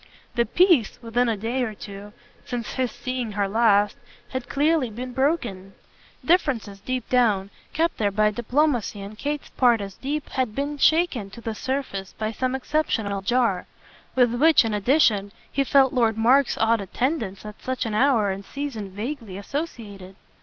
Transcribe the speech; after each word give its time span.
The 0.33 0.47
peace, 0.47 0.97
within 1.03 1.29
a 1.29 1.37
day 1.37 1.61
or 1.61 1.75
two 1.75 2.11
since 2.43 2.69
his 2.73 2.89
seeing 2.91 3.33
her 3.33 3.47
last 3.47 3.97
had 4.29 4.49
clearly 4.49 4.89
been 4.89 5.13
broken; 5.13 5.73
differences, 6.25 6.79
deep 6.79 7.07
down, 7.07 7.51
kept 7.71 7.97
there 7.99 8.09
by 8.09 8.29
a 8.29 8.31
diplomacy 8.31 9.03
on 9.03 9.15
Kate's 9.15 9.51
part 9.51 9.79
as 9.79 9.93
deep, 9.93 10.29
had 10.29 10.55
been 10.55 10.79
shaken 10.79 11.29
to 11.29 11.39
the 11.41 11.53
surface 11.53 12.13
by 12.13 12.31
some 12.31 12.55
exceptional 12.55 13.21
jar; 13.21 13.67
with 14.15 14.33
which, 14.33 14.65
in 14.65 14.73
addition, 14.73 15.31
he 15.51 15.63
felt 15.63 15.93
Lord 15.93 16.17
Mark's 16.17 16.57
odd 16.57 16.81
attendance 16.81 17.45
at 17.45 17.61
such 17.61 17.85
an 17.85 17.93
hour 17.93 18.31
and 18.31 18.43
season 18.43 18.89
vaguely 18.89 19.37
associated. 19.37 20.15